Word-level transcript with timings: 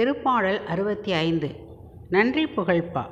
திருப்பாடல் 0.00 0.64
அறுபத்தி 0.64 1.12
ஐந்து. 1.12 1.56
நன்றி 2.08 2.46
புகழ்ப்பா. 2.46 3.04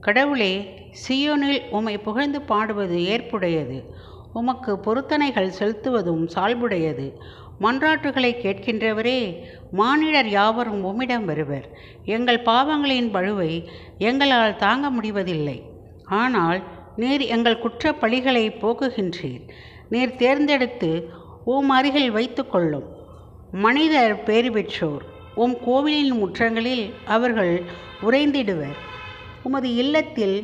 கடவுளே 0.00 0.68
சியோனில் 1.08 1.70
உம்மை 1.70 1.98
புகழ்ந்து 1.98 2.42
பாடுவது 2.42 2.96
ஏற்புடையது. 2.96 3.84
உமக்கு 4.32 4.74
பொருத்தனைகள் 4.76 5.52
செலுத்துவதும் 5.58 6.28
சால்புடையது. 6.34 7.12
மன்றாட்டுகளை 7.60 8.32
கேட்கின்றவரே 8.42 9.42
மானிடர் 9.70 10.28
யாவரும் 10.28 10.84
உம்மிடம் 10.84 11.24
வருவர். 11.24 11.70
எங்கள் 12.04 12.42
பாவங்களின் 12.42 13.10
பழுவை 13.14 13.68
எங்களால் 13.98 14.56
தாங்க 14.56 14.90
முடிவதில்லை. 14.90 15.62
ஆனால் 16.04 16.62
நீர் 16.96 17.20
எங்கள் 17.20 17.58
குற்ற 17.58 17.92
பழிகளை 17.92 18.50
போக்குகின்றீர். 18.50 19.48
நீர் 19.88 20.16
தேர்ந்தெடுத்து 20.16 21.08
உம் 21.44 21.68
அருகில் 21.68 22.10
வைத்து 22.10 22.46
கொள்ளும் 22.46 22.86
மனிதர் 23.50 24.22
பேறு 24.22 24.52
பெற்றோர். 24.52 25.14
உம் 25.36 25.56
கோவிலின் 25.64 26.12
முற்றங்களில் 26.12 26.92
அவர்கள் 27.04 27.62
உறைந்திடுவர். 28.02 28.76
உமது 29.42 29.74
இல்லத்தில் 29.74 30.36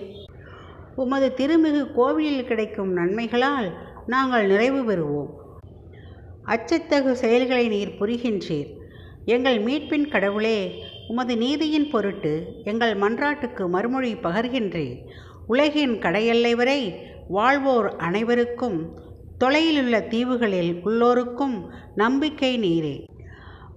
உமது 0.97 1.35
திருமிகு 1.37 1.93
கோவிலில் 1.93 2.45
கிடைக்கும் 2.45 2.93
நன்மைகளால் 2.93 3.73
நாங்கள் 4.07 4.47
நிறைவு 4.47 4.81
பெறுவோம். 4.83 5.31
அச்சத்தகு 6.47 7.13
செயல்களை 7.13 7.69
நீர் 7.69 7.97
புரிகின்றீர். 8.01 8.71
எங்கள் 9.25 9.65
மீட்பின் 9.65 10.11
கடவுளே 10.11 10.85
உமது 11.09 11.37
நீதியின் 11.37 11.91
பொருட்டு 11.91 12.33
எங்கள் 12.65 12.97
மன்றாட்டுக்கு 12.97 13.69
மறுமொழி 13.69 14.15
பகர்கின்றீர். 14.15 14.99
உலகின் 15.47 15.99
கடையெல்லை 15.99 16.55
வரை 16.55 16.95
வாழ்வோர் 17.29 17.97
அனைவருக்கும் 17.97 19.01
தொலையிலுள்ள 19.45 20.09
தீவுகளில் 20.09 20.75
உள்ளோருக்கும் 20.85 21.57
நம்பிக்கை 21.95 22.59
நீரே. 22.59 23.12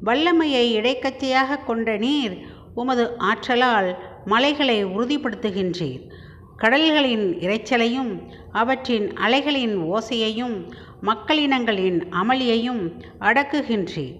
வல்லமையை 0.02 0.78
இடைக்கச்சையாக 0.78 1.64
கொண்ட 1.64 1.98
நீர் 1.98 2.36
உமது 2.74 3.18
ஆற்றலால் 3.18 3.98
மலைகளை 4.26 4.86
உறுதிப்படுத்துகின்றீர். 4.86 6.02
கடல்களின் 6.58 7.40
இரைச்சலையும் 7.40 8.12
அவற்றின் 8.52 9.14
அலைகளின் 9.14 9.78
ஓசையையும் 9.78 10.56
மக்களினங்களின் 11.02 12.04
அமளியையும் 12.12 12.84
அடக்குகின்றீர். 13.20 14.18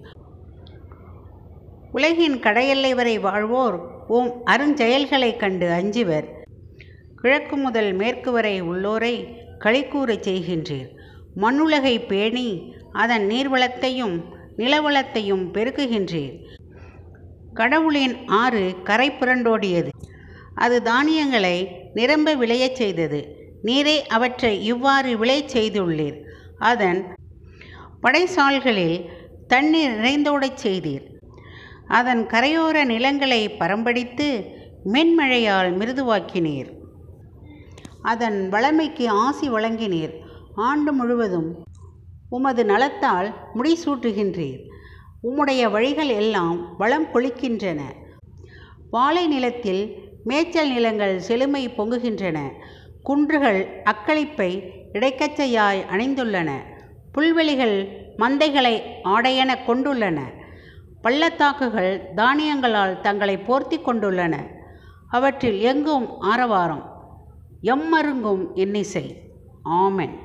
உலகின் 1.92 2.38
கடையெல்லை 2.38 2.94
வரை 2.94 3.18
வாழ்வோர் 3.18 4.06
உம் 4.06 4.42
அருஞ்செயல்களைக் 4.46 5.36
கண்டு 5.36 5.66
அஞ்சுவர். 5.66 6.26
கிழக்கு 7.14 7.56
முதல் 7.56 7.92
மேற்கு 7.92 8.32
வரை 8.32 8.62
உள்ளோரை 8.62 9.14
களிக்கூறச் 9.64 10.26
செய்கின்றீர். 10.28 10.88
மண்ணுலகை 11.36 12.06
பேணி 12.06 12.76
அதன் 12.92 13.26
நீர்வளத்தையும் 13.26 14.16
நிலவளத்தையும் 14.58 15.44
பெருக்குகின்றீர். 15.52 16.36
கடவுளின் 17.52 18.26
ஆறு 18.26 18.82
கரை 18.82 19.10
புரண்டோடியது. 19.10 19.90
அது 20.54 20.82
தானியங்களை 20.82 21.56
நிரம்ப 21.94 22.34
விளையச் 22.34 22.74
செய்தது. 22.74 23.20
நீரே 23.64 23.96
அவற்றை 24.06 24.64
இவ்வாறு 24.64 25.18
விளை 25.18 25.44
செய்துள்ளீர். 25.44 26.18
அதன் 26.62 27.00
படைசால்களில் 28.02 28.98
தண்ணீர் 29.46 29.94
நிறைந்தோடச் 29.96 30.60
செய்தீர். 30.62 31.04
அதன் 31.88 32.26
கரையோர 32.26 32.84
நிலங்களை 32.84 33.48
பரம்படித்து 33.50 34.28
மென்மழையால் 34.92 35.70
மிருதுவாக்கினீர். 35.78 36.70
அதன் 38.02 38.48
வளமைக்கு 38.48 39.08
ஆசி 39.24 39.50
வழங்கினீர். 39.50 40.14
ஆண்டு 40.68 40.92
முழுவதும் 40.92 41.48
உமது 42.28 42.64
நலத்தால் 42.64 43.34
முடிசூட்டுகின்றீர். 43.54 44.60
உம்முடைய 45.22 45.70
வழிகள் 45.70 46.08
எல்லாம் 46.08 46.76
வளம் 46.76 47.04
கொளிக்கின்றன 47.04 47.80
வாழை 48.90 49.26
நிலத்தில் 49.26 49.82
மேய்ச்சல் 50.24 50.72
நிலங்கள் 50.72 51.20
செழுமை 51.20 51.68
பொங்குகின்றன. 51.68 52.38
குன்றுகள் 53.02 53.82
அக்களிப்பை 53.84 54.50
இடைக்கச்சையாய் 54.92 55.80
அணிந்துள்ளன. 55.90 56.50
புல்வெளிகள் 57.12 57.76
மந்தைகளை 58.18 58.82
ஆடையென 59.04 59.54
கொண்டுள்ளன. 59.66 60.20
பள்ளத்தாக்குகள் 61.02 62.10
தானியங்களால் 62.16 63.00
தங்களை 63.00 63.38
போர்த்தி 63.38 63.78
கொண்டுள்ளன. 63.78 64.34
அவற்றில் 65.08 65.60
எங்கும் 65.60 66.20
ஆரவாரம். 66.20 66.84
எம்மருங்கும் 67.62 68.44
இன்னிசை 68.54 69.20
ஆமென். 69.62 70.16